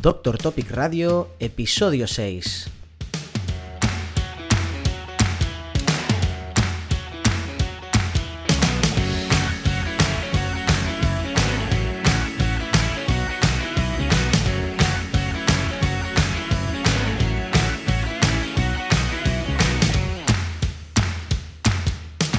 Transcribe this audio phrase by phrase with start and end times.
[0.00, 2.77] Doctor Topic Radio, episodio 6.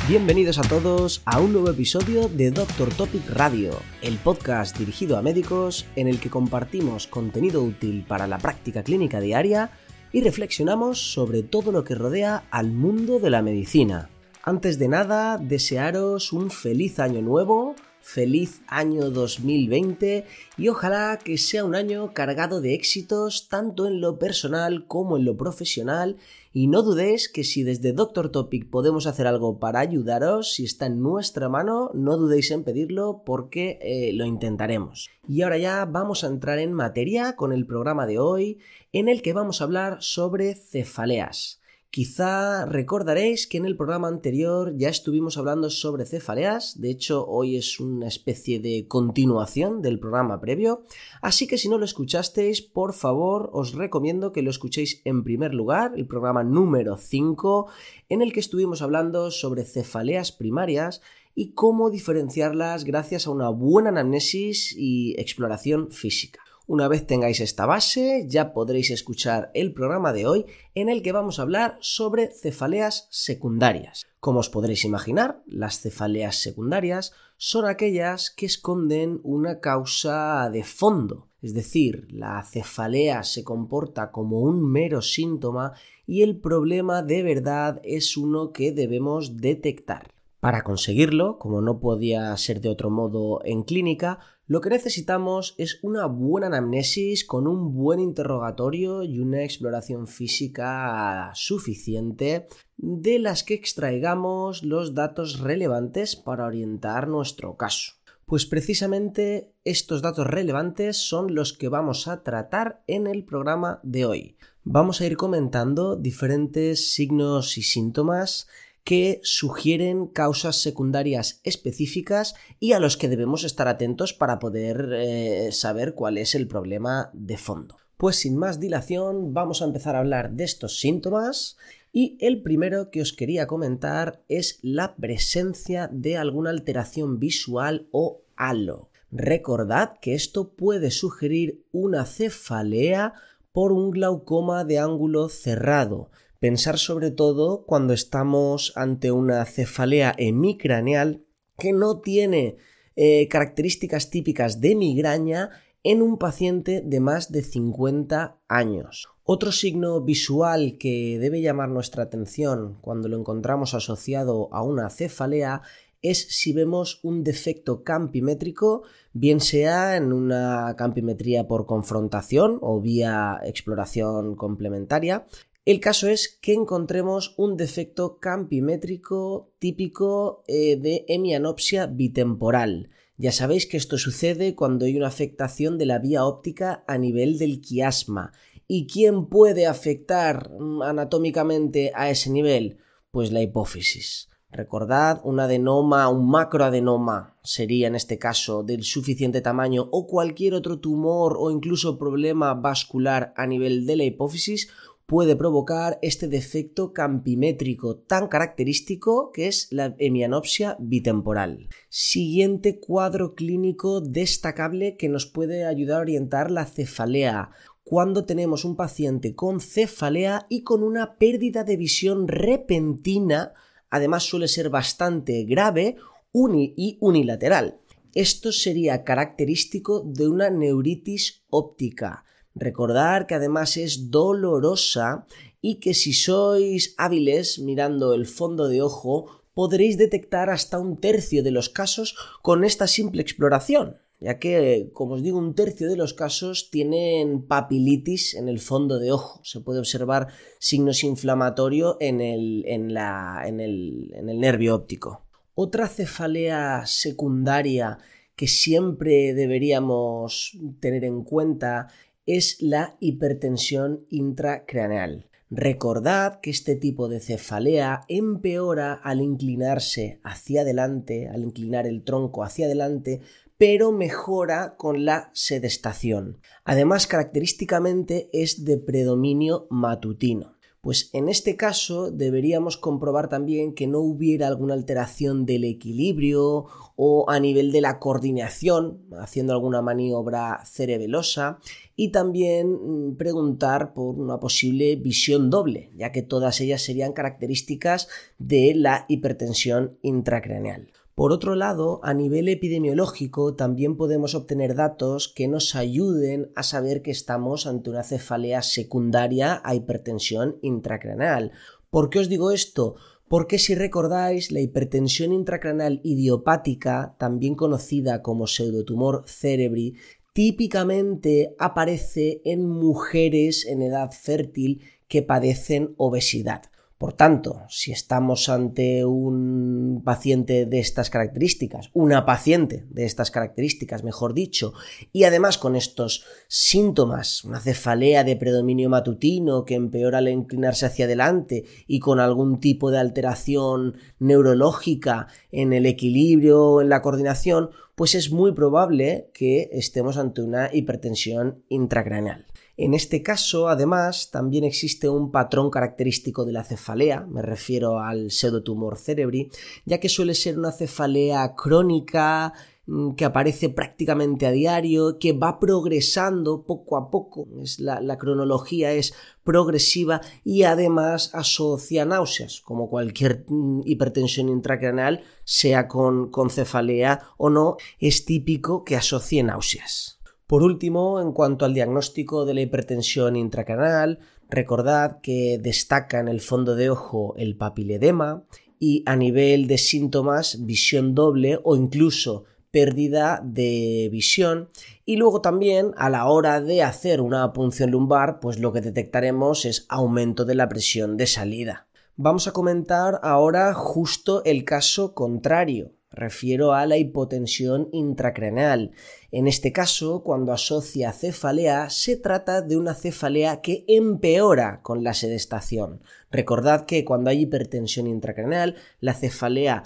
[0.09, 5.21] Bienvenidos a todos a un nuevo episodio de Doctor Topic Radio, el podcast dirigido a
[5.21, 9.69] médicos en el que compartimos contenido útil para la práctica clínica diaria
[10.11, 14.09] y reflexionamos sobre todo lo que rodea al mundo de la medicina.
[14.41, 20.25] Antes de nada, desearos un feliz año nuevo, feliz año 2020
[20.57, 25.25] y ojalá que sea un año cargado de éxitos tanto en lo personal como en
[25.25, 26.17] lo profesional
[26.51, 30.87] y no dudéis que si desde Doctor Topic podemos hacer algo para ayudaros, si está
[30.87, 35.09] en nuestra mano, no dudéis en pedirlo porque eh, lo intentaremos.
[35.27, 38.57] Y ahora ya vamos a entrar en materia con el programa de hoy
[38.91, 41.58] en el que vamos a hablar sobre cefaleas.
[41.91, 47.55] Quizá recordaréis que en el programa anterior ya estuvimos hablando sobre cefaleas, de hecho hoy
[47.55, 50.83] es una especie de continuación del programa previo,
[51.23, 55.55] así que si no lo escuchasteis, por favor os recomiendo que lo escuchéis en primer
[55.55, 57.65] lugar, el programa número 5,
[58.09, 61.01] en el que estuvimos hablando sobre cefaleas primarias
[61.33, 66.39] y cómo diferenciarlas gracias a una buena anamnesis y exploración física.
[66.69, 71.11] Una vez tengáis esta base, ya podréis escuchar el programa de hoy en el que
[71.11, 74.05] vamos a hablar sobre cefaleas secundarias.
[74.19, 81.29] Como os podréis imaginar, las cefaleas secundarias son aquellas que esconden una causa de fondo,
[81.41, 85.73] es decir, la cefalea se comporta como un mero síntoma
[86.05, 90.13] y el problema de verdad es uno que debemos detectar.
[90.39, 94.19] Para conseguirlo, como no podía ser de otro modo en clínica,
[94.49, 101.29] lo que necesitamos es una buena anamnesis con un buen interrogatorio y una exploración física
[101.35, 107.93] suficiente de las que extraigamos los datos relevantes para orientar nuestro caso.
[108.25, 114.05] Pues precisamente estos datos relevantes son los que vamos a tratar en el programa de
[114.07, 114.37] hoy.
[114.63, 118.47] Vamos a ir comentando diferentes signos y síntomas
[118.83, 125.49] que sugieren causas secundarias específicas y a los que debemos estar atentos para poder eh,
[125.51, 127.77] saber cuál es el problema de fondo.
[127.97, 131.57] Pues sin más dilación vamos a empezar a hablar de estos síntomas
[131.91, 138.21] y el primero que os quería comentar es la presencia de alguna alteración visual o
[138.35, 138.89] halo.
[139.11, 143.13] Recordad que esto puede sugerir una cefalea
[143.51, 151.25] por un glaucoma de ángulo cerrado, Pensar sobre todo cuando estamos ante una cefalea hemicraneal
[151.57, 152.55] que no tiene
[152.95, 155.49] eh, características típicas de migraña
[155.83, 159.09] en un paciente de más de 50 años.
[159.23, 165.61] Otro signo visual que debe llamar nuestra atención cuando lo encontramos asociado a una cefalea
[166.01, 173.41] es si vemos un defecto campimétrico, bien sea en una campimetría por confrontación o vía
[173.43, 175.25] exploración complementaria,
[175.71, 182.89] el caso es que encontremos un defecto campimétrico típico eh, de hemianopsia bitemporal.
[183.17, 187.37] Ya sabéis que esto sucede cuando hay una afectación de la vía óptica a nivel
[187.37, 188.31] del quiasma.
[188.67, 192.79] ¿Y quién puede afectar mm, anatómicamente a ese nivel?
[193.11, 194.29] Pues la hipófisis.
[194.51, 200.79] Recordad, un adenoma, un macroadenoma sería en este caso del suficiente tamaño o cualquier otro
[200.79, 204.71] tumor o incluso problema vascular a nivel de la hipófisis
[205.09, 211.67] puede provocar este defecto campimétrico tan característico que es la hemianopsia bitemporal.
[211.89, 217.49] Siguiente cuadro clínico destacable que nos puede ayudar a orientar la cefalea
[217.83, 223.53] cuando tenemos un paciente con cefalea y con una pérdida de visión repentina,
[223.89, 225.95] además suele ser bastante grave
[226.31, 227.79] y unilateral.
[228.13, 232.25] Esto sería característico de una neuritis óptica.
[232.59, 235.25] Recordar que además es dolorosa
[235.61, 241.41] y que si sois hábiles mirando el fondo de ojo podréis detectar hasta un tercio
[241.41, 245.95] de los casos con esta simple exploración, ya que, como os digo, un tercio de
[245.95, 249.39] los casos tienen papilitis en el fondo de ojo.
[249.45, 250.27] Se puede observar
[250.59, 255.23] signos inflamatorios en el, en el, en el nervio óptico.
[255.55, 257.99] Otra cefalea secundaria
[258.35, 261.87] que siempre deberíamos tener en cuenta
[262.35, 265.29] es la hipertensión intracraneal.
[265.49, 272.43] Recordad que este tipo de cefalea empeora al inclinarse hacia adelante, al inclinar el tronco
[272.43, 273.21] hacia adelante,
[273.57, 276.37] pero mejora con la sedestación.
[276.63, 280.58] Además, característicamente es de predominio matutino.
[280.81, 287.29] Pues en este caso deberíamos comprobar también que no hubiera alguna alteración del equilibrio o
[287.29, 291.59] a nivel de la coordinación, haciendo alguna maniobra cerebelosa,
[291.95, 298.07] y también mm, preguntar por una posible visión doble, ya que todas ellas serían características
[298.37, 300.91] de la hipertensión intracraneal.
[301.19, 307.01] Por otro lado, a nivel epidemiológico también podemos obtener datos que nos ayuden a saber
[307.01, 311.51] que estamos ante una cefalea secundaria a hipertensión intracraneal.
[311.89, 312.95] ¿Por qué os digo esto?
[313.27, 319.95] Porque si recordáis, la hipertensión intracraneal idiopática, también conocida como pseudotumor cerebri,
[320.31, 326.61] típicamente aparece en mujeres en edad fértil que padecen obesidad.
[326.99, 334.03] Por tanto, si estamos ante un paciente de estas características, una paciente de estas características,
[334.03, 334.73] mejor dicho,
[335.13, 341.05] y además con estos síntomas, una cefalea de predominio matutino que empeora al inclinarse hacia
[341.05, 347.69] adelante y con algún tipo de alteración neurológica en el equilibrio o en la coordinación,
[347.95, 352.48] pues es muy probable que estemos ante una hipertensión intracraneal.
[352.81, 358.31] En este caso, además, también existe un patrón característico de la cefalea, me refiero al
[358.31, 359.51] pseudotumor cerebri,
[359.83, 362.53] ya que suele ser una cefalea crónica,
[362.87, 368.93] mm, que aparece prácticamente a diario, que va progresando poco a poco, es la, cronología
[368.93, 377.23] es progresiva y además asocia náuseas, como cualquier mm, hipertensión intracraneal, sea con, con cefalea
[377.35, 380.18] o no, es típico que asocie náuseas.
[380.49, 384.17] Por último, en cuanto al diagnóstico de la hipertensión intracanal,
[384.49, 388.45] recordad que destaca en el fondo de ojo el papiledema
[388.79, 394.69] y a nivel de síntomas visión doble o incluso pérdida de visión
[395.05, 399.65] y luego también a la hora de hacer una punción lumbar pues lo que detectaremos
[399.65, 401.87] es aumento de la presión de salida.
[402.15, 408.91] Vamos a comentar ahora justo el caso contrario, Refiero a la hipotensión intracraneal.
[409.31, 415.13] En este caso, cuando asocia cefalea, se trata de una cefalea que empeora con la
[415.13, 416.01] sedestación.
[416.31, 419.83] Recordad que cuando hay hipertensión intracraneal, la cefalea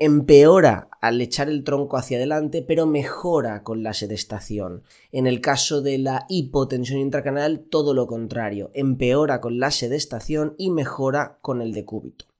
[0.00, 4.82] empeora al echar el tronco hacia adelante, pero mejora con la sedestación.
[5.12, 10.70] En el caso de la hipotensión intracraneal, todo lo contrario, empeora con la sedestación y
[10.70, 12.31] mejora con el decúbito.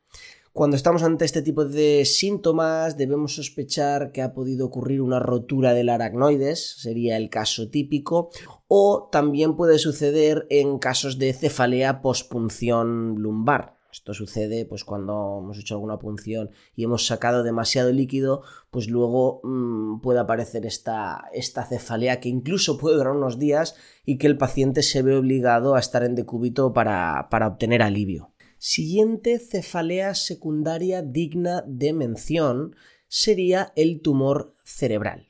[0.53, 5.73] Cuando estamos ante este tipo de síntomas debemos sospechar que ha podido ocurrir una rotura
[5.73, 8.29] del aracnoides, sería el caso típico,
[8.69, 13.79] o también puede suceder en casos de cefalea pospunción lumbar.
[13.91, 19.41] Esto sucede pues cuando hemos hecho alguna punción y hemos sacado demasiado líquido, pues luego
[19.45, 24.37] mm, puede aparecer esta, esta cefalea que incluso puede durar unos días y que el
[24.37, 28.32] paciente se ve obligado a estar en decúbito para, para obtener alivio.
[28.65, 32.77] Siguiente cefalea secundaria digna de mención
[33.09, 35.27] sería el tumor cerebral.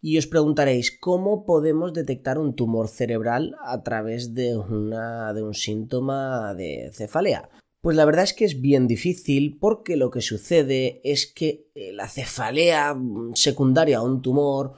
[0.00, 5.54] Y os preguntaréis, ¿cómo podemos detectar un tumor cerebral a través de, una, de un
[5.54, 7.50] síntoma de cefalea?
[7.80, 11.92] Pues la verdad es que es bien difícil porque lo que sucede es que eh,
[11.92, 12.96] la cefalea
[13.34, 14.72] secundaria a un tumor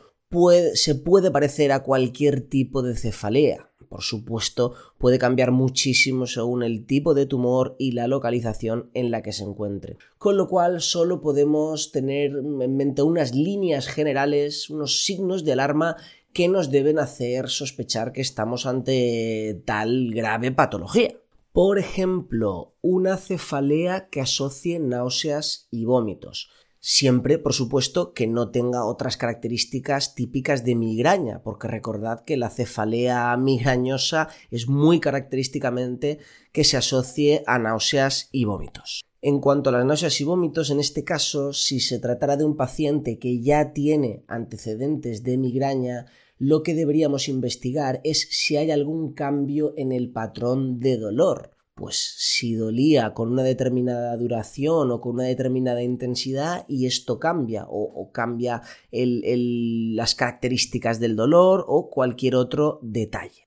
[0.75, 6.87] se puede parecer a cualquier tipo de cefalea por supuesto, puede cambiar muchísimo según el
[6.87, 9.97] tipo de tumor y la localización en la que se encuentre.
[10.19, 15.97] Con lo cual, solo podemos tener en mente unas líneas generales, unos signos de alarma
[16.33, 21.17] que nos deben hacer sospechar que estamos ante tal grave patología.
[21.53, 28.85] Por ejemplo, una cefalea que asocie náuseas y vómitos siempre, por supuesto, que no tenga
[28.85, 36.19] otras características típicas de migraña, porque recordad que la cefalea migrañosa es muy característicamente
[36.53, 39.03] que se asocie a náuseas y vómitos.
[39.21, 42.57] En cuanto a las náuseas y vómitos, en este caso, si se tratara de un
[42.57, 46.07] paciente que ya tiene antecedentes de migraña,
[46.39, 52.15] lo que deberíamos investigar es si hay algún cambio en el patrón de dolor pues
[52.17, 58.11] si dolía con una determinada duración o con una determinada intensidad y esto cambia o,
[58.11, 63.47] cambia las características del dolor o cualquier otro detalle.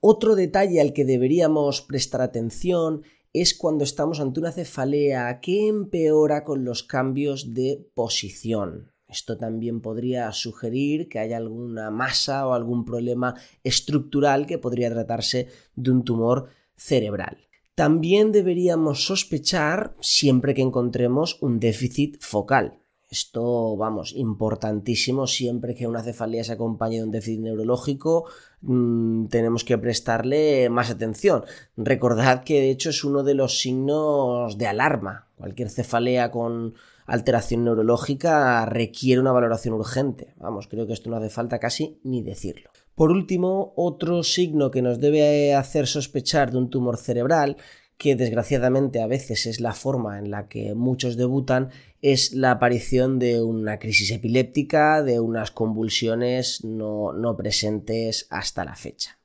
[0.00, 3.02] Otro detalle al que deberíamos prestar atención
[3.32, 8.90] es cuando estamos ante una cefalea que empeora con los cambios de posición.
[9.06, 15.46] Esto también podría sugerir que haya alguna masa o algún problema estructural que podría tratarse
[15.76, 17.51] de un tumor cerebral.
[17.74, 22.78] También deberíamos sospechar siempre que encontremos un déficit focal.
[23.08, 28.26] Esto, vamos, importantísimo siempre que una cefalea se acompañe de un déficit neurológico,
[28.62, 31.44] mm, tenemos que prestarle más atención.
[31.76, 35.28] Recordad que de hecho es uno de los signos de alarma.
[35.36, 36.74] Cualquier cefalea con
[37.06, 40.34] alteración neurológica requiere una valoración urgente.
[40.38, 42.71] Vamos, creo que esto no hace falta casi ni decirlo.
[42.94, 47.56] Por último, otro signo que nos debe hacer sospechar de un tumor cerebral
[47.96, 51.70] que desgraciadamente a veces es la forma en la que muchos debutan,
[52.00, 58.74] es la aparición de una crisis epiléptica, de unas convulsiones no, no presentes hasta la
[58.74, 59.18] fecha.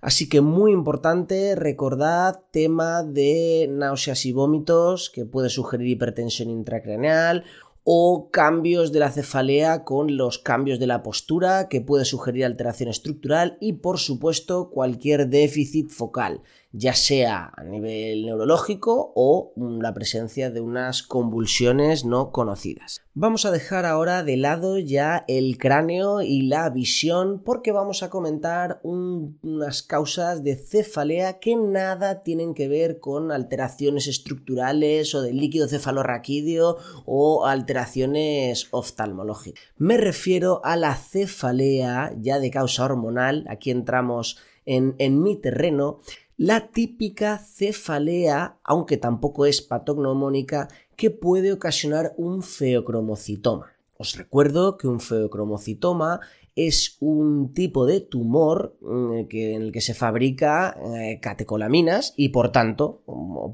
[0.00, 7.44] Así que muy importante, recordad tema de náuseas y vómitos que puede sugerir hipertensión intracraneal
[7.90, 12.90] o cambios de la cefalea con los cambios de la postura que puede sugerir alteración
[12.90, 20.50] estructural y por supuesto cualquier déficit focal ya sea a nivel neurológico o la presencia
[20.50, 23.00] de unas convulsiones no conocidas.
[23.14, 28.10] Vamos a dejar ahora de lado ya el cráneo y la visión porque vamos a
[28.10, 35.38] comentar unas causas de cefalea que nada tienen que ver con alteraciones estructurales o del
[35.38, 39.64] líquido cefalorraquídeo o alteraciones oftalmológicas.
[39.78, 46.00] Me refiero a la cefalea ya de causa hormonal, aquí entramos en, en mi terreno,
[46.38, 53.72] la típica cefalea, aunque tampoco es patognomónica, que puede ocasionar un feocromocitoma.
[53.96, 56.20] Os recuerdo que un feocromocitoma
[56.66, 62.50] es un tipo de tumor mm, en el que se fabrica eh, catecolaminas y por
[62.50, 63.04] tanto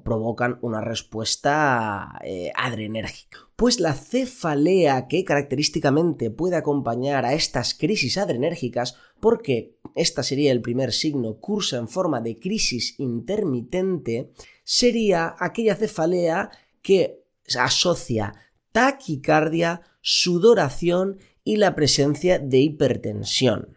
[0.04, 3.38] provocan una respuesta eh, adrenérgica.
[3.56, 10.62] Pues la cefalea que característicamente puede acompañar a estas crisis adrenérgicas, porque esta sería el
[10.62, 14.32] primer signo, cursa en forma de crisis intermitente,
[14.64, 17.22] sería aquella cefalea que
[17.58, 18.34] asocia
[18.72, 23.76] taquicardia, sudoración y la presencia de hipertensión.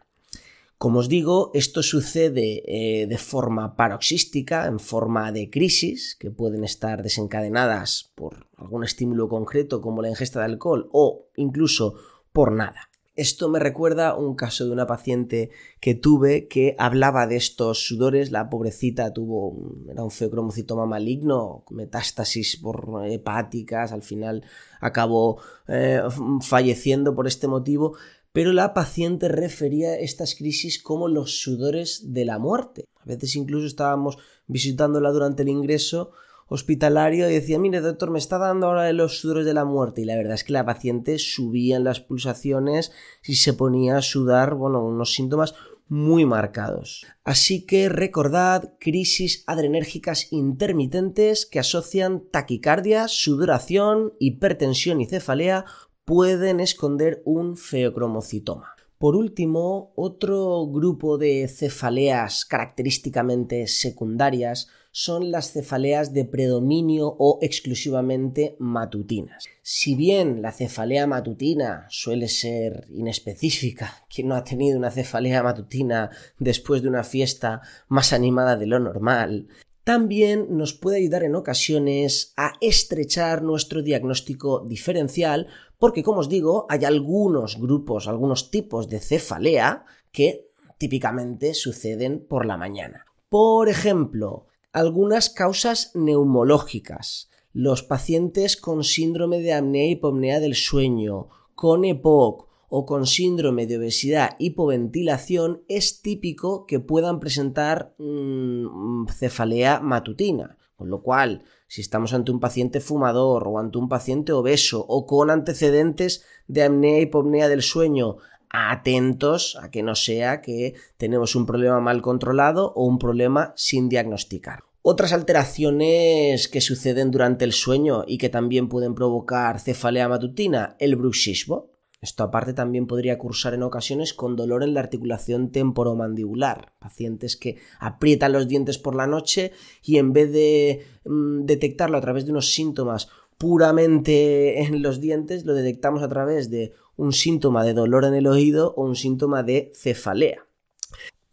[0.77, 6.63] Como os digo, esto sucede eh, de forma paroxística, en forma de crisis, que pueden
[6.63, 11.95] estar desencadenadas por algún estímulo concreto como la ingesta de alcohol o incluso
[12.31, 12.86] por nada.
[13.17, 18.29] Esto me recuerda un caso de una paciente que tuve que hablaba de estos sudores.
[18.29, 24.43] La pobrecita tuvo un, era un feocromocitoma maligno, metástasis por hepáticas, al final
[24.79, 26.03] acabó eh,
[26.41, 27.97] falleciendo por este motivo.
[28.33, 32.85] Pero la paciente refería estas crisis como los sudores de la muerte.
[32.97, 36.11] A veces incluso estábamos visitándola durante el ingreso
[36.47, 40.05] hospitalario y decía, mire doctor, me está dando ahora los sudores de la muerte y
[40.05, 42.91] la verdad es que la paciente subía en las pulsaciones
[43.25, 45.53] y se ponía a sudar, bueno, unos síntomas
[45.89, 47.05] muy marcados.
[47.23, 55.65] Así que recordad crisis adrenérgicas intermitentes que asocian taquicardia, sudoración, hipertensión y cefalea
[56.05, 58.75] pueden esconder un feocromocitoma.
[58.97, 68.55] Por último, otro grupo de cefaleas característicamente secundarias son las cefaleas de predominio o exclusivamente
[68.57, 69.45] matutinas.
[69.61, 76.09] Si bien la cefalea matutina suele ser inespecífica, quien no ha tenido una cefalea matutina
[76.39, 79.49] después de una fiesta más animada de lo normal,
[79.83, 85.45] también nos puede ayudar en ocasiones a estrechar nuestro diagnóstico diferencial
[85.77, 90.49] porque, como os digo, hay algunos grupos, algunos tipos de cefalea que
[90.79, 93.05] típicamente suceden por la mañana.
[93.29, 97.29] Por ejemplo, algunas causas neumológicas.
[97.53, 103.65] Los pacientes con síndrome de apnea y hipopnea del sueño, con EPOC o con síndrome
[103.65, 110.57] de obesidad hipoventilación es típico que puedan presentar mm, cefalea matutina.
[110.75, 115.07] Con lo cual, si estamos ante un paciente fumador o ante un paciente obeso o
[115.07, 118.17] con antecedentes de apnea y hipopnea del sueño,
[118.49, 123.89] atentos a que no sea que tenemos un problema mal controlado o un problema sin
[123.89, 124.63] diagnosticar.
[124.81, 130.95] Otras alteraciones que suceden durante el sueño y que también pueden provocar cefalea matutina, el
[130.95, 131.71] bruxismo.
[131.99, 136.73] Esto aparte también podría cursar en ocasiones con dolor en la articulación temporomandibular.
[136.79, 139.51] Pacientes que aprietan los dientes por la noche
[139.83, 145.45] y en vez de mm, detectarlo a través de unos síntomas puramente en los dientes,
[145.45, 149.43] lo detectamos a través de un síntoma de dolor en el oído o un síntoma
[149.43, 150.47] de cefalea.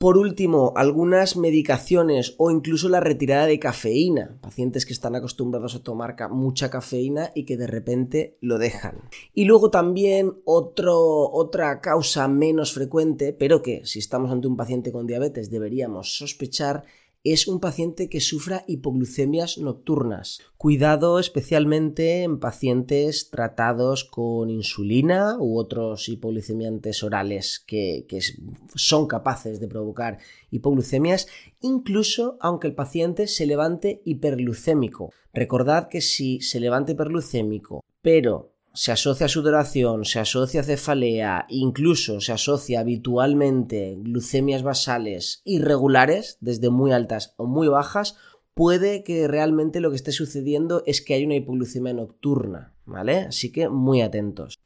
[0.05, 4.37] Por último, algunas medicaciones o incluso la retirada de cafeína.
[4.43, 9.09] Pacientes que están acostumbrados a tomar mucha cafeína y que de repente lo dejan.
[9.33, 15.07] Y luego también otra causa menos frecuente, pero que si estamos ante un paciente con
[15.07, 16.85] diabetes deberíamos sospechar,
[17.25, 20.41] es un paciente que sufra hipoglucemias nocturnas.
[20.59, 28.07] Cuidado especialmente en pacientes tratados con insulina u otros hipoglucemiantes orales que,
[28.75, 30.19] son capaces de provocar
[30.51, 31.27] hipoglucemias,
[31.61, 35.11] incluso aunque el paciente se levante hiperglucémico.
[35.33, 41.47] Recordad que si se levanta hiperglucémico, pero se asocia a sudoración, se asocia a cefalea,
[41.49, 48.17] incluso se asocia habitualmente glucemias basales irregulares, desde muy altas o muy bajas,
[48.53, 53.19] puede que realmente lo que esté sucediendo es que hay una hipoglucemia nocturna, ¿vale?
[53.21, 54.59] Así que muy atentos.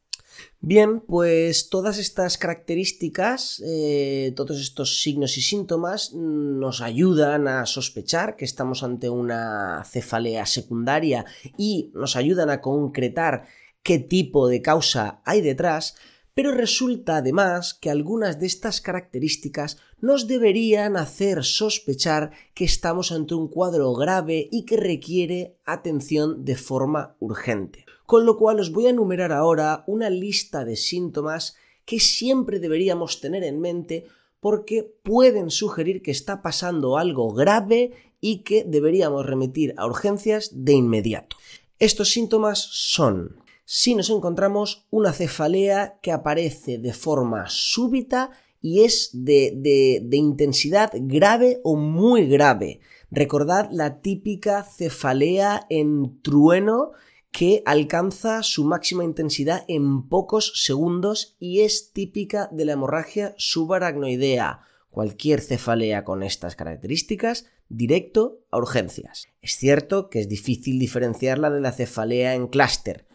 [0.61, 8.37] Bien, pues todas estas características, eh, todos estos signos y síntomas nos ayudan a sospechar
[8.37, 11.25] que estamos ante una cefalea secundaria
[11.57, 13.45] y nos ayudan a concretar
[13.89, 15.97] qué tipo de causa hay detrás,
[16.35, 23.35] pero resulta además que algunas de estas características nos deberían hacer sospechar que estamos ante
[23.35, 27.87] un cuadro grave y que requiere atención de forma urgente.
[28.05, 33.23] Con lo cual os voy a enumerar ahora una lista de síntomas que siempre deberíamos
[33.23, 34.05] tener en mente
[34.39, 40.75] porque pueden sugerir que está pasando algo grave y que deberíamos remitir a urgencias de
[40.75, 41.39] inmediato.
[41.79, 48.31] Estos síntomas son si nos encontramos una cefalea que aparece de forma súbita
[48.63, 52.81] y es de, intensidad grave o muy grave.
[53.11, 56.93] Recordad la típica cefalea en trueno
[57.31, 64.61] que alcanza su máxima intensidad en pocos segundos y es típica de la hemorragia subaracnoidea.
[64.89, 69.29] Cualquier cefalea con estas características, directo a urgencias.
[69.43, 73.08] Es cierto que es difícil diferenciarla de la cefalea en clúster,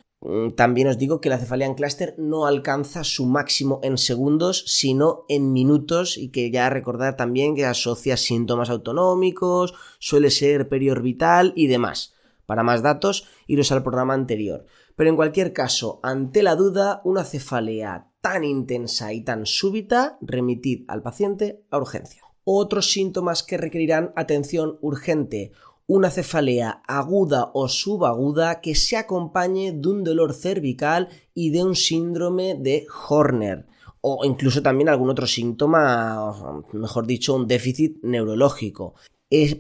[0.56, 5.26] también os digo que la cefalea en clúster no alcanza su máximo en segundos, sino
[5.28, 11.68] en minutos y que ya recordar también que asocia síntomas autonómicos, suele ser periorbital y
[11.68, 12.14] demás.
[12.46, 14.66] Para más datos, iros al programa anterior.
[14.96, 20.86] Pero en cualquier caso, ante la duda, una cefalea tan intensa y tan súbita, remitid
[20.88, 22.22] al paciente a urgencia.
[22.46, 25.52] Otros síntomas que requerirán atención urgente
[25.88, 31.76] una cefalea aguda o subaguda que se acompañe de un dolor cervical y de un
[31.76, 33.68] síndrome de Horner
[34.06, 38.96] o incluso también algún otro síntoma, mejor dicho, un déficit neurológico.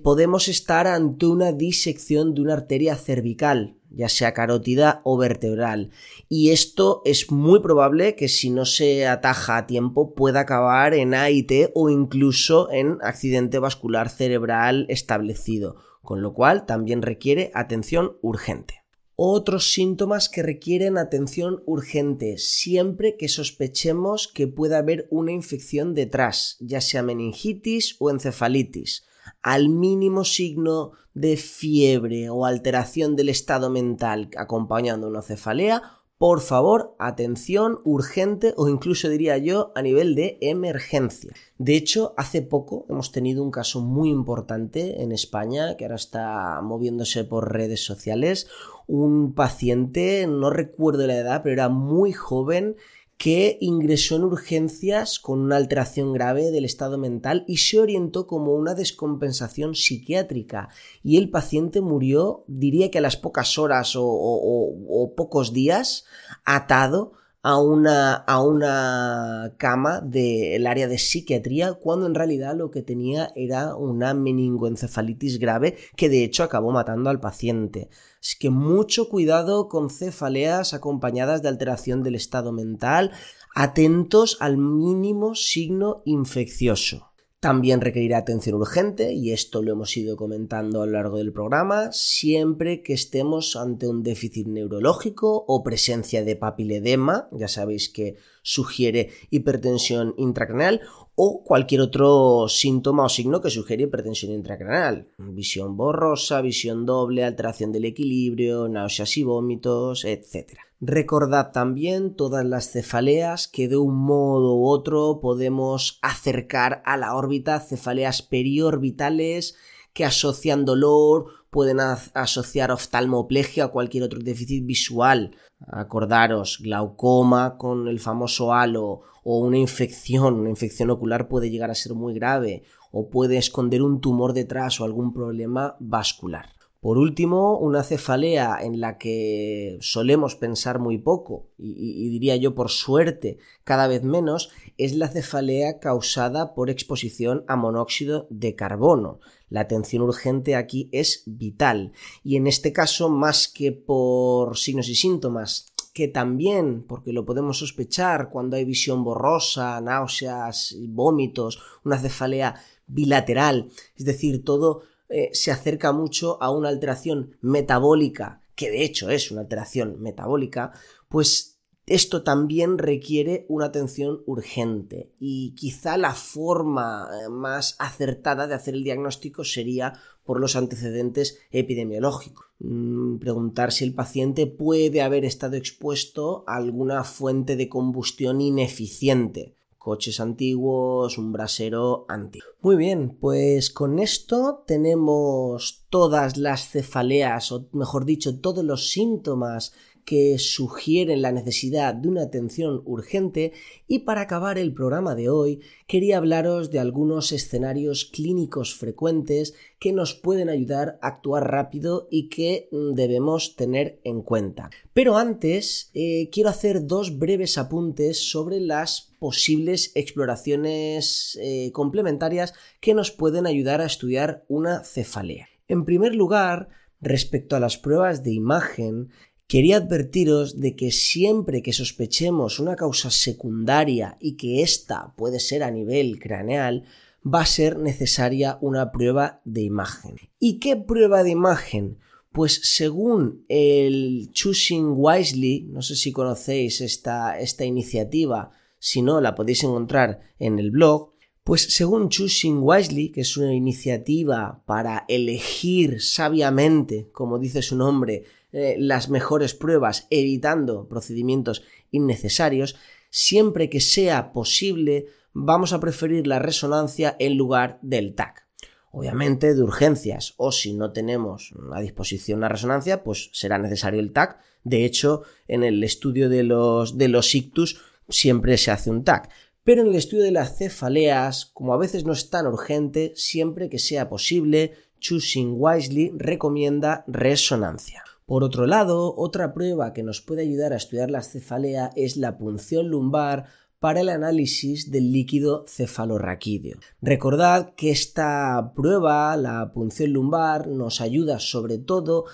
[0.03, 5.91] podemos estar ante una disección de una arteria cervical, ya sea carótida o vertebral.
[6.27, 11.13] Y esto es muy probable que si no se ataja a tiempo pueda acabar en
[11.13, 18.83] AIT o incluso en accidente vascular cerebral establecido con lo cual también requiere atención urgente.
[19.15, 26.57] Otros síntomas que requieren atención urgente siempre que sospechemos que pueda haber una infección detrás,
[26.59, 29.05] ya sea meningitis o encefalitis.
[29.41, 36.95] Al mínimo signo de fiebre o alteración del estado mental acompañando una cefalea, por favor,
[36.99, 41.33] atención urgente o incluso diría yo a nivel de emergencia.
[41.57, 46.61] De hecho, hace poco hemos tenido un caso muy importante en España que ahora está
[46.61, 48.47] moviéndose por redes sociales.
[48.87, 52.77] Un paciente, no recuerdo la edad, pero era muy joven
[53.23, 58.53] que ingresó en urgencias con una alteración grave del estado mental y se orientó como
[58.53, 60.67] una descompensación psiquiátrica.
[61.03, 66.03] Y el paciente murió, diría que a las pocas horas o, pocos días,
[66.43, 72.81] atado a una, a una cama del área de psiquiatría cuando en realidad lo que
[72.81, 77.89] tenía era una meningoencefalitis grave que de hecho acabó matando al paciente.
[78.21, 83.11] Así que mucho cuidado con cefaleas acompañadas de alteración del estado mental,
[83.53, 87.12] atentos al mínimo signo infeccioso.
[87.43, 91.91] También requerirá atención urgente, y esto lo hemos ido comentando a lo largo del programa,
[91.91, 99.09] siempre que estemos ante un déficit neurológico o presencia de papiledema, ya sabéis que sugiere
[99.31, 100.81] hipertensión intracraneal,
[101.15, 105.07] o cualquier otro síntoma o signo que sugiere hipertensión intracraneal.
[105.17, 110.57] Visión borrosa, visión doble, alteración del equilibrio, náuseas y vómitos, etc.
[110.81, 117.15] Recordad también todas las cefaleas que de un modo u otro podemos acercar a la
[117.15, 119.55] órbita, cefaleas periorbitales
[119.93, 125.35] que asocian dolor, pueden asociar oftalmoplegia o cualquier otro déficit visual.
[125.67, 131.75] Acordaros, glaucoma con el famoso halo o una infección, una infección ocular puede llegar a
[131.75, 136.49] ser muy grave o puede esconder un tumor detrás o algún problema vascular.
[136.83, 142.69] Por último, una cefalea en la que solemos pensar muy poco, y, diría yo por
[142.69, 149.21] suerte cada vez menos, es la cefalea causada por exposición a monóxido de carbono.
[149.47, 154.95] La atención urgente aquí es vital, y en este caso, más que por signos y
[154.95, 162.55] síntomas, que también, porque lo podemos sospechar cuando hay visión borrosa, náuseas, vómitos, una cefalea
[162.87, 164.81] bilateral, es decir, todo
[165.13, 170.73] eh, se acerca mucho a una alteración metabólica, que de hecho es una alteración metabólica,
[171.07, 178.55] pues esto también requiere una atención urgente y quizá la forma eh, más acertada de
[178.55, 182.47] hacer el diagnóstico sería por los antecedentes epidemiológicos.
[182.59, 189.57] Mm, preguntar si el paciente puede haber estado expuesto a alguna fuente de combustión ineficiente
[189.83, 192.47] coches antiguos, un brasero antiguo.
[192.61, 199.73] Muy bien, pues con esto tenemos todas las cefaleas, o mejor dicho, todos los síntomas
[200.05, 203.53] que sugieren la necesidad de una atención urgente
[203.87, 209.93] y para acabar el programa de hoy quería hablaros de algunos escenarios clínicos frecuentes que
[209.93, 214.69] nos pueden ayudar a actuar rápido y que mm, debemos tener en cuenta.
[214.93, 222.93] Pero antes eh, quiero hacer dos breves apuntes sobre las posibles exploraciones eh, complementarias que
[222.93, 225.47] nos pueden ayudar a estudiar una cefalea.
[225.67, 229.09] En primer lugar, respecto a las pruebas de imagen,
[229.47, 235.63] Quería advertiros de que siempre que sospechemos una causa secundaria y que ésta puede ser
[235.63, 236.85] a nivel craneal,
[237.25, 240.15] va a ser necesaria una prueba de imagen.
[240.39, 241.99] ¿Y qué prueba de imagen?
[242.31, 249.35] Pues según el Choosing Wisely, no sé si conocéis esta, esta iniciativa, si no la
[249.35, 251.12] podéis encontrar en el blog,
[251.43, 258.23] pues según Choosing Wisely, que es una iniciativa para elegir sabiamente, como dice su nombre,
[258.53, 262.77] eh, las mejores pruebas, evitando procedimientos innecesarios,
[263.09, 268.47] siempre que sea posible, vamos a preferir la resonancia en lugar del TAC.
[268.91, 274.13] Obviamente de urgencias, o si no tenemos a disposición una resonancia, pues será necesario el
[274.13, 274.37] TAC.
[274.63, 279.29] De hecho, en el estudio de los, de los ictus siempre se hace un TAC.
[279.63, 283.69] Pero en el estudio de las cefaleas, como a veces no es tan urgente, siempre
[283.69, 288.03] que sea posible, Choosing Wisely recomienda resonancia.
[288.25, 292.37] Por otro lado, otra prueba que nos puede ayudar a estudiar la cefalea es la
[292.37, 293.45] punción lumbar
[293.79, 296.79] para el análisis del líquido cefalorraquídeo.
[297.01, 302.25] Recordad que esta prueba, la punción lumbar, nos ayuda sobre todo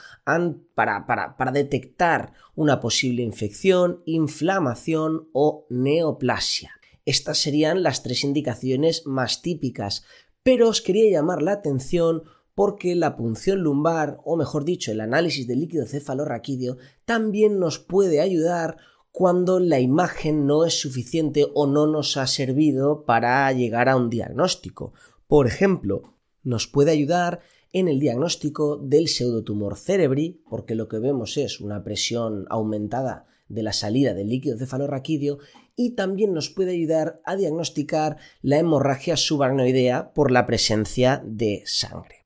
[0.75, 6.78] para, para detectar una posible infección, inflamación o neoplasia.
[7.09, 10.03] Estas serían las tres indicaciones más típicas,
[10.43, 12.21] pero os quería llamar la atención
[12.53, 18.21] porque la punción lumbar, o mejor dicho, el análisis del líquido cefalorraquídeo, también nos puede
[18.21, 18.77] ayudar
[19.11, 24.11] cuando la imagen no es suficiente o no nos ha servido para llegar a un
[24.11, 24.93] diagnóstico.
[25.25, 27.39] Por ejemplo, nos puede ayudar
[27.73, 33.63] en el diagnóstico del pseudotumor cerebri, porque lo que vemos es una presión aumentada de
[33.63, 35.39] la salida del líquido cefalorraquídeo
[35.79, 42.25] y también nos puede ayudar a diagnosticar la hemorragia subaracnoidea por la presencia de sangre.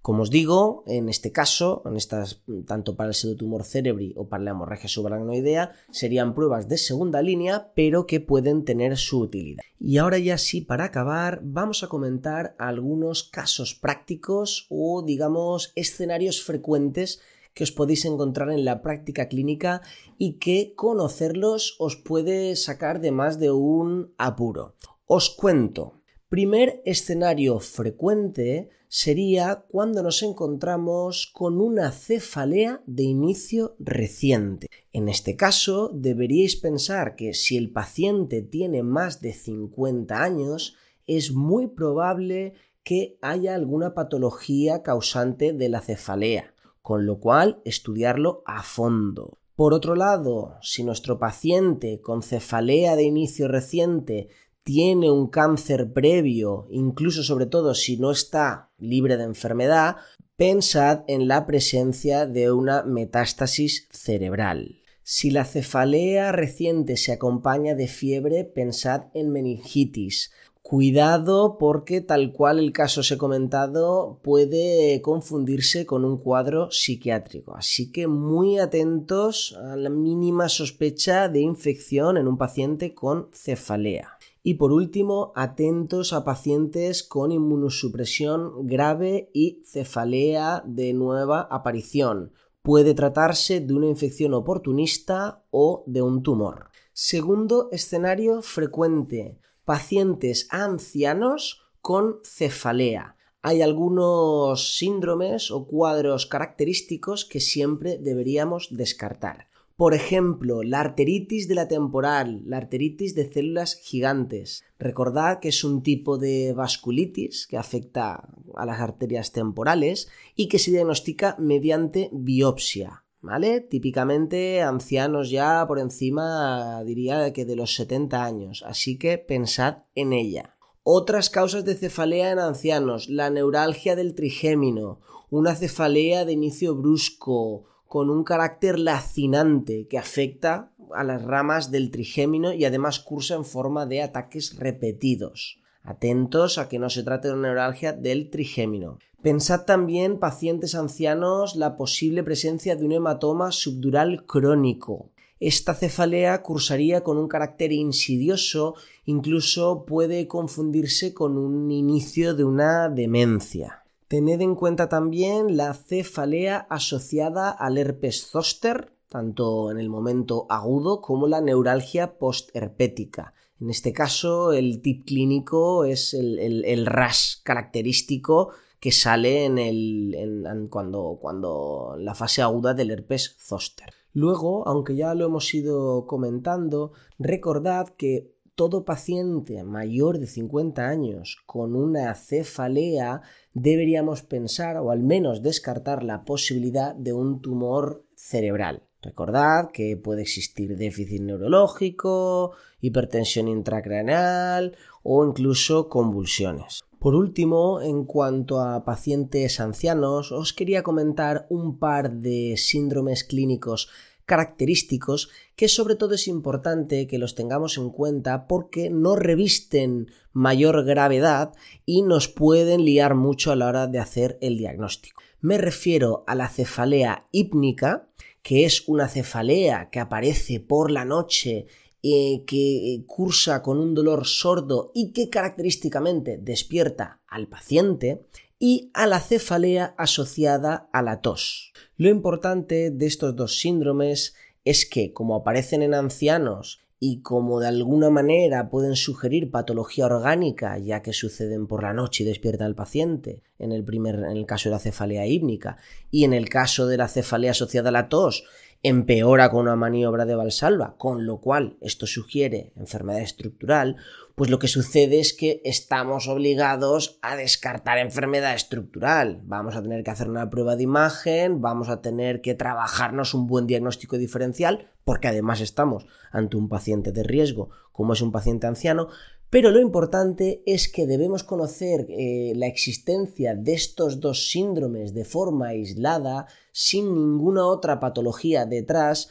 [0.00, 4.42] Como os digo, en este caso, en estas, tanto para el pseudotumor cerebri o para
[4.42, 9.62] la hemorragia subaracnoidea, serían pruebas de segunda línea, pero que pueden tener su utilidad.
[9.78, 16.42] Y ahora ya sí, para acabar, vamos a comentar algunos casos prácticos o, digamos, escenarios
[16.42, 17.20] frecuentes
[17.54, 19.80] que os podéis encontrar en la práctica clínica
[20.18, 24.74] y que conocerlos os puede sacar de más de un apuro.
[25.06, 26.02] Os cuento.
[26.28, 34.68] Primer escenario frecuente sería cuando nos encontramos con una cefalea de inicio reciente.
[34.92, 41.32] En este caso, deberíais pensar que si el paciente tiene más de 50 años, es
[41.32, 46.53] muy probable que haya alguna patología causante de la cefalea,
[46.84, 49.38] con lo cual estudiarlo a fondo.
[49.56, 54.28] Por otro lado, si nuestro paciente con cefalea de inicio reciente
[54.64, 59.96] tiene un cáncer previo, incluso sobre todo si no está libre de enfermedad,
[60.36, 64.82] pensad en la presencia de una metástasis cerebral.
[65.02, 70.32] Si la cefalea reciente se acompaña de fiebre, pensad en meningitis.
[70.66, 77.54] Cuidado porque tal cual el caso os he comentado puede confundirse con un cuadro psiquiátrico.
[77.54, 84.16] Así que muy atentos a la mínima sospecha de infección en un paciente con cefalea.
[84.42, 92.32] Y por último, atentos a pacientes con inmunosupresión grave y cefalea de nueva aparición.
[92.62, 96.70] Puede tratarse de una infección oportunista o de un tumor.
[96.94, 103.16] Segundo escenario frecuente, pacientes ancianos con cefalea.
[103.42, 109.48] Hay algunos síndromes o cuadros característicos que siempre deberíamos descartar.
[109.76, 114.64] Por ejemplo, la arteritis de la temporal, la arteritis de células gigantes.
[114.78, 120.60] Recordad que es un tipo de vasculitis que afecta a las arterias temporales y que
[120.60, 123.03] se diagnostica mediante biopsia.
[123.24, 123.62] ¿Vale?
[123.62, 130.12] Típicamente ancianos ya por encima, diría que de los 70 años, así que pensad en
[130.12, 130.58] ella.
[130.82, 137.64] Otras causas de cefalea en ancianos, la neuralgia del trigémino, una cefalea de inicio brusco,
[137.86, 143.46] con un carácter lacinante que afecta a las ramas del trigémino y además cursa en
[143.46, 145.63] forma de ataques repetidos.
[145.84, 148.98] Atentos a que no se trate de una neuralgia del trigémino.
[149.20, 155.10] Pensad también, pacientes ancianos, la posible presencia de un hematoma subdural crónico.
[155.40, 162.88] Esta cefalea cursaría con un carácter insidioso, incluso puede confundirse con un inicio de una
[162.88, 163.84] demencia.
[164.08, 171.02] Tened en cuenta también la cefalea asociada al herpes zóster, tanto en el momento agudo
[171.02, 173.33] como la neuralgia postherpética.
[173.60, 181.18] En este caso, el tip clínico es el, RAS característico que sale en el, cuando,
[181.20, 183.90] cuando la fase aguda del herpes zóster.
[184.12, 191.42] Luego, aunque ya lo hemos ido comentando, recordad que todo paciente mayor de 50 años
[191.46, 198.84] con una cefalea deberíamos pensar o al menos descartar la posibilidad de un tumor cerebral.
[199.04, 206.80] Recordad que puede existir déficit neurológico, hipertensión intracraneal o incluso convulsiones.
[206.98, 213.90] Por último, en cuanto a pacientes ancianos, os quería comentar un par de síndromes clínicos
[214.24, 220.82] característicos que sobre todo es importante que los tengamos en cuenta porque no revisten mayor
[220.84, 221.52] gravedad
[221.84, 225.20] y nos pueden liar mucho a la hora de hacer el diagnóstico.
[225.40, 228.08] Me refiero a la cefalea hípnica,
[228.44, 231.66] que es una cefalea que aparece por la noche
[232.02, 238.26] eh, que cursa con un dolor sordo y que característicamente despierta al paciente,
[238.58, 241.72] y a la cefalea asociada a la tos.
[241.96, 247.68] Lo importante de estos dos síndromes es que, como aparecen en ancianos y como de
[247.68, 252.74] alguna manera pueden sugerir patología orgánica, ya que suceden por la noche y despierta al
[252.74, 255.76] paciente, en el, primer, en el caso de la cefalea hípnica,
[256.10, 258.44] y en el caso de la cefalea asociada a la tos,
[258.82, 263.96] empeora con una maniobra de Valsalva, con lo cual esto sugiere enfermedad estructural,
[264.34, 269.40] pues lo que sucede es que estamos obligados a descartar enfermedad estructural.
[269.44, 273.46] Vamos a tener que hacer una prueba de imagen, vamos a tener que trabajarnos un
[273.46, 278.66] buen diagnóstico diferencial, porque además estamos ante un paciente de riesgo, como es un paciente
[278.66, 279.08] anciano,
[279.50, 285.24] pero lo importante es que debemos conocer eh, la existencia de estos dos síndromes de
[285.24, 289.30] forma aislada, sin ninguna otra patología detrás,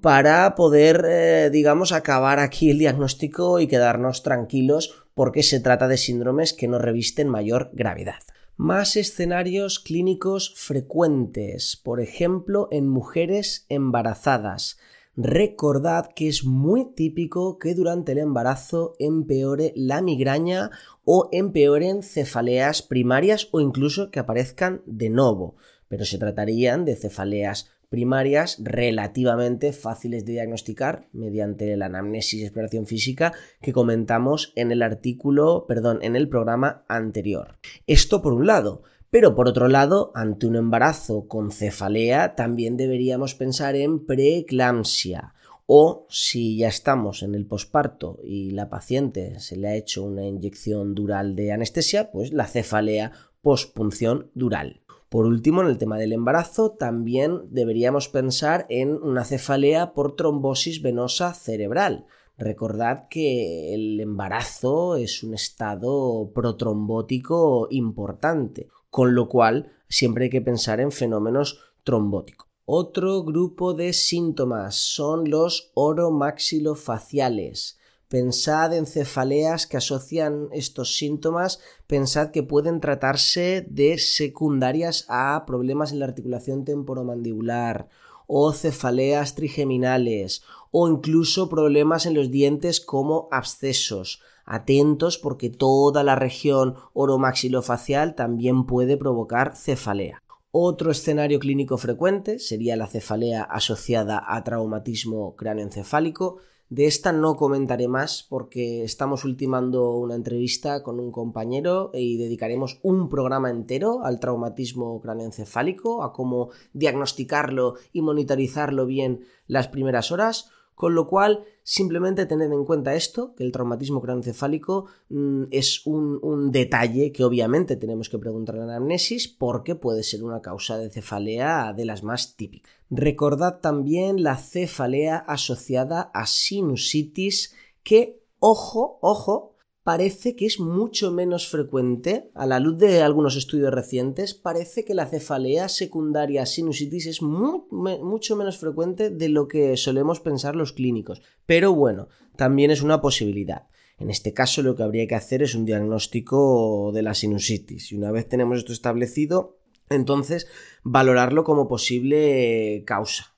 [0.00, 5.96] para poder, eh, digamos, acabar aquí el diagnóstico y quedarnos tranquilos porque se trata de
[5.96, 8.20] síndromes que no revisten mayor gravedad.
[8.56, 14.78] Más escenarios clínicos frecuentes, por ejemplo, en mujeres embarazadas.
[15.16, 20.70] Recordad que es muy típico que durante el embarazo empeore la migraña
[21.04, 25.56] o empeoren cefaleas primarias o incluso que aparezcan de nuevo,
[25.88, 32.86] pero se tratarían de cefaleas primarias relativamente fáciles de diagnosticar mediante la anamnesis y exploración
[32.86, 37.56] física que comentamos en el artículo, perdón, en el programa anterior.
[37.86, 43.36] Esto por un lado, pero por otro lado, ante un embarazo con cefalea, también deberíamos
[43.36, 45.34] pensar en preeclampsia.
[45.66, 50.26] O si ya estamos en el posparto y la paciente se le ha hecho una
[50.26, 54.83] inyección dural de anestesia, pues la cefalea pospunción dural.
[55.14, 60.82] Por último, en el tema del embarazo, también deberíamos pensar en una cefalea por trombosis
[60.82, 62.06] venosa cerebral.
[62.36, 70.42] Recordad que el embarazo es un estado protrombótico importante, con lo cual siempre hay que
[70.42, 72.48] pensar en fenómenos trombóticos.
[72.64, 77.78] Otro grupo de síntomas son los oromaxilofaciales.
[78.14, 85.90] Pensad en cefaleas que asocian estos síntomas, pensad que pueden tratarse de secundarias a problemas
[85.90, 87.88] en la articulación temporomandibular
[88.28, 94.22] o cefaleas trigeminales o incluso problemas en los dientes como abscesos.
[94.44, 100.22] Atentos porque toda la región oromaxilofacial también puede provocar cefalea.
[100.52, 106.38] Otro escenario clínico frecuente sería la cefalea asociada a traumatismo cráneoencefálico.
[106.74, 112.80] De esta no comentaré más porque estamos ultimando una entrevista con un compañero y dedicaremos
[112.82, 120.50] un programa entero al traumatismo cráneoencefálico, a cómo diagnosticarlo y monitorizarlo bien las primeras horas.
[120.74, 126.50] Con lo cual, simplemente tened en cuenta esto, que el traumatismo craneoencefálico mm, es un,
[126.50, 130.90] detalle que obviamente tenemos que preguntar en la anamnesis porque puede ser una causa de
[130.90, 132.72] cefalea de las más típicas.
[132.90, 139.53] Recordad también la cefalea asociada a sinusitis que, ojo, ojo,
[139.84, 144.94] parece que es mucho menos frecuente, a la luz de algunos estudios recientes, parece que
[144.94, 151.20] la cefalea secundaria sinusitis es mucho menos frecuente de lo que solemos pensar los clínicos.
[151.44, 153.68] Pero bueno, también es una posibilidad.
[153.98, 157.92] En este caso lo que habría que hacer es un diagnóstico de la sinusitis.
[157.92, 159.58] Y una vez tenemos esto establecido,
[159.90, 160.48] entonces
[160.82, 163.34] valorarlo como posible causa.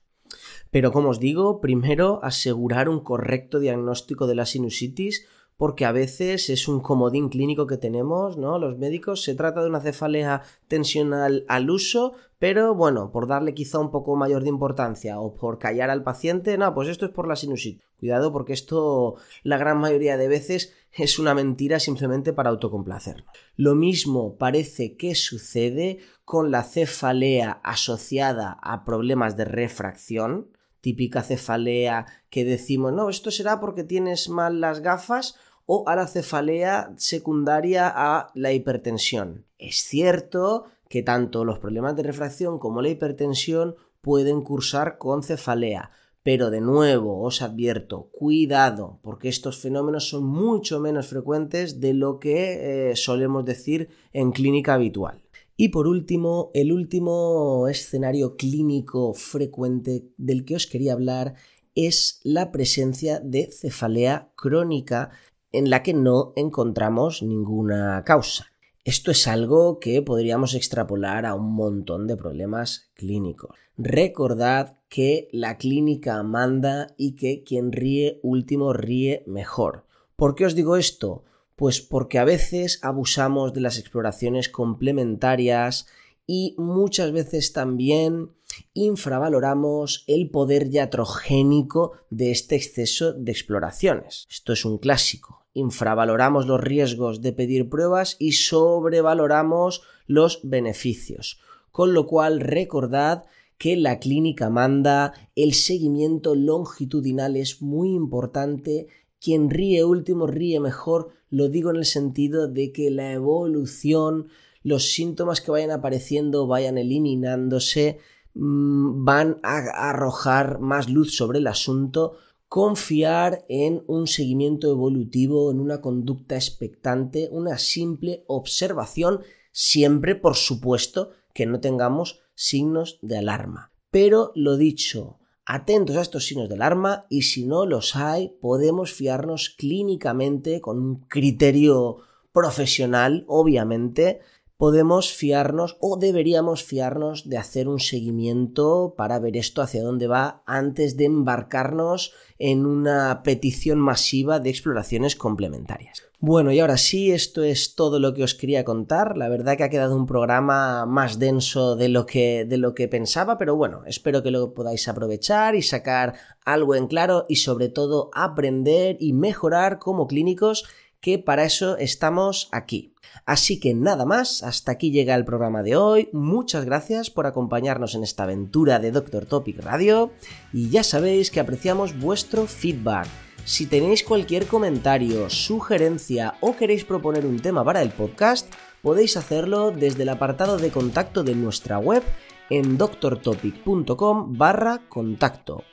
[0.71, 6.49] Pero como os digo, primero asegurar un correcto diagnóstico de la sinusitis porque a veces
[6.49, 8.59] es un comodín clínico que tenemos, ¿no?
[8.59, 13.79] Los médicos se trata de una cefalea tensional al uso, pero bueno, por darle quizá
[13.79, 17.27] un poco mayor de importancia o por callar al paciente, no, pues esto es por
[17.27, 17.83] la sinusitis.
[17.99, 23.25] Cuidado porque esto la gran mayoría de veces es una mentira simplemente para autocomplacernos.
[23.55, 32.05] Lo mismo parece que sucede con la cefalea asociada a problemas de refracción, típica cefalea
[32.29, 35.35] que decimos, no, esto será porque tienes mal las gafas
[35.67, 39.45] o a la cefalea secundaria a la hipertensión.
[39.59, 45.91] Es cierto que tanto los problemas de refracción como la hipertensión pueden cursar con cefalea,
[46.23, 52.19] pero de nuevo os advierto, cuidado, porque estos fenómenos son mucho menos frecuentes de lo
[52.19, 55.21] que eh, solemos decir en clínica habitual.
[55.57, 61.33] Y por último, el último escenario clínico frecuente del que os quería hablar
[61.75, 65.11] es la presencia de cefalea crónica
[65.51, 68.47] en la que no encontramos ninguna causa.
[68.83, 73.55] Esto es algo que podríamos extrapolar a un montón de problemas clínicos.
[73.77, 79.85] Recordad que la clínica manda y que quien ríe último ríe mejor.
[80.15, 81.23] ¿Por qué os digo esto?
[81.55, 85.87] Pues porque a veces abusamos de las exploraciones complementarias
[86.25, 88.31] y muchas veces también
[88.73, 94.25] infravaloramos el poder iatrogénico de este exceso de exploraciones.
[94.29, 101.39] Esto es un clásico infravaloramos los riesgos de pedir pruebas y sobrevaloramos los beneficios.
[101.71, 103.25] Con lo cual recordad
[103.57, 108.85] que la clínica manda, el seguimiento longitudinal es muy importante,
[109.19, 114.27] quien ríe último ríe mejor, lo digo en el sentido de que la evolución,
[114.61, 117.97] los síntomas que vayan apareciendo vayan eliminándose,
[118.39, 125.81] van a arrojar más luz sobre el asunto, confiar en un seguimiento evolutivo, en una
[125.81, 129.21] conducta expectante, una simple observación,
[129.51, 133.71] siempre, por supuesto, que no tengamos signos de alarma.
[133.89, 138.93] Pero lo dicho, atentos a estos signos de alarma y si no los hay, podemos
[138.93, 141.97] fiarnos clínicamente con un criterio
[142.31, 144.19] profesional, obviamente,
[144.57, 150.41] podemos fiarnos o deberíamos fiarnos de hacer un seguimiento para ver esto hacia dónde va
[150.45, 156.03] antes de embarcarnos en una petición masiva de exploraciones complementarias.
[156.19, 159.17] Bueno, y ahora sí, esto es todo lo que os quería contar.
[159.17, 162.87] La verdad que ha quedado un programa más denso de lo que, de lo que
[162.87, 167.69] pensaba, pero bueno, espero que lo podáis aprovechar y sacar algo en claro y sobre
[167.69, 170.65] todo aprender y mejorar como clínicos
[171.01, 172.93] que para eso estamos aquí.
[173.25, 176.09] Así que nada más, hasta aquí llega el programa de hoy.
[176.13, 180.11] Muchas gracias por acompañarnos en esta aventura de Doctor Topic Radio
[180.53, 183.07] y ya sabéis que apreciamos vuestro feedback.
[183.45, 189.71] Si tenéis cualquier comentario, sugerencia o queréis proponer un tema para el podcast, podéis hacerlo
[189.71, 192.03] desde el apartado de contacto de nuestra web
[192.49, 195.63] en doctortopic.com barra contacto.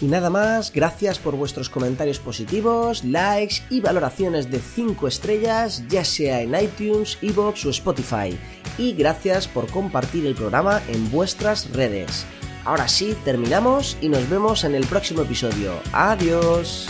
[0.00, 6.04] Y nada más, gracias por vuestros comentarios positivos, likes y valoraciones de 5 estrellas, ya
[6.04, 8.36] sea en iTunes, Evox o Spotify.
[8.76, 12.26] Y gracias por compartir el programa en vuestras redes.
[12.64, 15.74] Ahora sí, terminamos y nos vemos en el próximo episodio.
[15.92, 16.88] Adiós.